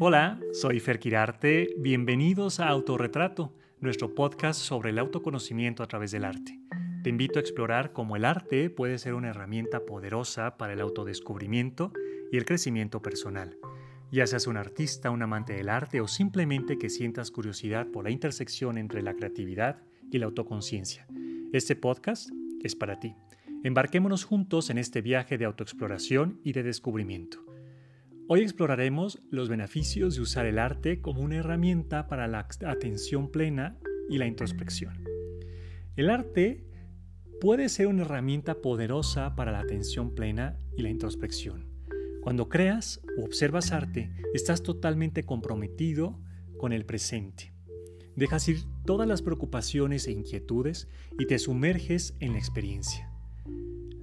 [0.00, 1.74] Hola, soy Fer Quirarte.
[1.76, 6.60] Bienvenidos a Autorretrato, nuestro podcast sobre el autoconocimiento a través del arte.
[7.02, 11.92] Te invito a explorar cómo el arte puede ser una herramienta poderosa para el autodescubrimiento
[12.30, 13.58] y el crecimiento personal.
[14.12, 18.10] Ya seas un artista, un amante del arte o simplemente que sientas curiosidad por la
[18.10, 21.08] intersección entre la creatividad y la autoconciencia.
[21.52, 22.30] Este podcast
[22.62, 23.16] es para ti.
[23.64, 27.47] Embarquémonos juntos en este viaje de autoexploración y de descubrimiento.
[28.30, 33.78] Hoy exploraremos los beneficios de usar el arte como una herramienta para la atención plena
[34.10, 35.02] y la introspección.
[35.96, 36.62] El arte
[37.40, 41.70] puede ser una herramienta poderosa para la atención plena y la introspección.
[42.20, 46.20] Cuando creas o observas arte, estás totalmente comprometido
[46.58, 47.54] con el presente.
[48.14, 50.86] Dejas ir todas las preocupaciones e inquietudes
[51.18, 53.10] y te sumerges en la experiencia.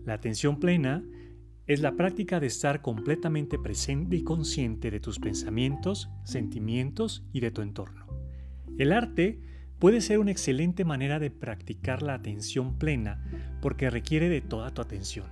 [0.03, 1.03] La atención plena
[1.67, 7.51] es la práctica de estar completamente presente y consciente de tus pensamientos, sentimientos y de
[7.51, 8.05] tu entorno.
[8.77, 9.39] El arte
[9.79, 13.23] puede ser una excelente manera de practicar la atención plena
[13.61, 15.25] porque requiere de toda tu atención.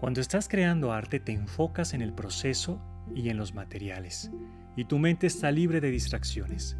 [0.00, 2.80] Cuando estás creando arte te enfocas en el proceso
[3.14, 4.30] y en los materiales,
[4.76, 6.78] y tu mente está libre de distracciones.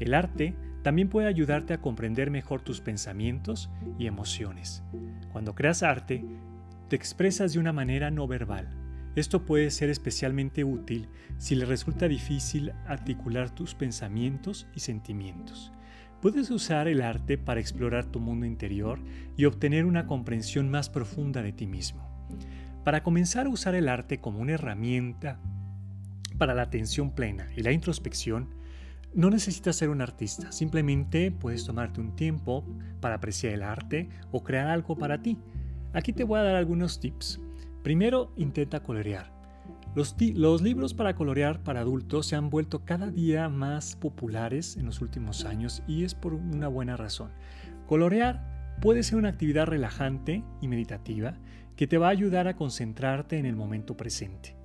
[0.00, 4.82] El arte también puede ayudarte a comprender mejor tus pensamientos y emociones.
[5.30, 6.24] Cuando creas arte,
[6.88, 8.68] te expresas de una manera no verbal.
[9.16, 15.72] Esto puede ser especialmente útil si le resulta difícil articular tus pensamientos y sentimientos.
[16.20, 18.98] Puedes usar el arte para explorar tu mundo interior
[19.36, 22.08] y obtener una comprensión más profunda de ti mismo.
[22.82, 25.40] Para comenzar a usar el arte como una herramienta
[26.38, 28.48] para la atención plena y la introspección,
[29.14, 32.66] no necesitas ser un artista, simplemente puedes tomarte un tiempo
[33.00, 35.38] para apreciar el arte o crear algo para ti.
[35.94, 37.40] Aquí te voy a dar algunos tips.
[37.84, 39.32] Primero, intenta colorear.
[39.94, 40.16] Los,
[40.60, 45.44] libros para colorear para adultos se han vuelto cada día más populares en los últimos
[45.44, 47.30] años y es por una buena razón.
[47.86, 51.38] Colorear puede ser una actividad relajante y meditativa
[51.76, 54.56] que te va a ayudar a concentrarte en el momento presente.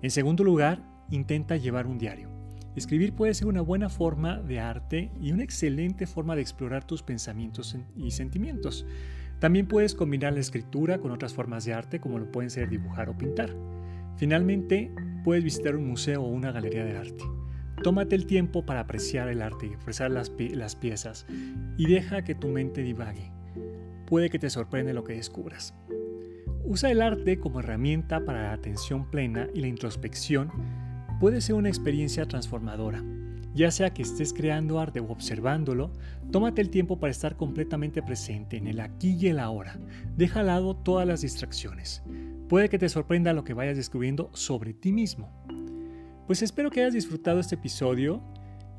[0.00, 2.30] En segundo lugar, intenta llevar un diario.
[2.74, 7.02] Escribir puede ser una buena forma de arte y una excelente forma de explorar tus
[7.02, 8.86] pensamientos y sentimientos.
[9.42, 13.08] También puedes combinar la escritura con otras formas de arte como lo pueden ser dibujar
[13.08, 13.52] o pintar.
[14.16, 14.92] Finalmente,
[15.24, 17.24] puedes visitar un museo o una galería de arte.
[17.82, 21.26] Tómate el tiempo para apreciar el arte y apreciar las, las piezas
[21.76, 23.32] y deja que tu mente divague.
[24.06, 25.74] Puede que te sorprenda lo que descubras.
[26.64, 30.52] Usa el arte como herramienta para la atención plena y la introspección
[31.18, 33.02] puede ser una experiencia transformadora.
[33.54, 35.92] Ya sea que estés creando arte o observándolo,
[36.30, 39.78] tómate el tiempo para estar completamente presente en el aquí y el ahora.
[40.16, 42.02] Deja al lado todas las distracciones.
[42.48, 45.30] Puede que te sorprenda lo que vayas descubriendo sobre ti mismo.
[46.26, 48.22] Pues espero que hayas disfrutado este episodio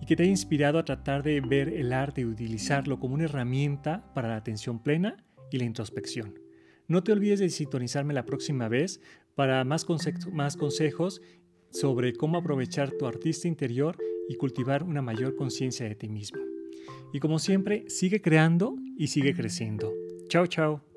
[0.01, 3.25] y que te haya inspirado a tratar de ver el arte y utilizarlo como una
[3.25, 6.39] herramienta para la atención plena y la introspección.
[6.87, 9.01] No te olvides de sintonizarme la próxima vez
[9.35, 9.85] para más,
[10.31, 11.21] más consejos
[11.69, 13.97] sobre cómo aprovechar tu artista interior
[14.29, 16.39] y cultivar una mayor conciencia de ti mismo.
[17.13, 19.93] Y como siempre, sigue creando y sigue creciendo.
[20.27, 20.92] Chao, chao.